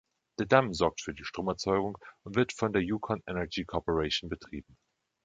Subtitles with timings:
[0.39, 4.75] Der Damm sorgt für die Stromerzeugung und wird von der Yukon Energy Corporation betrieben.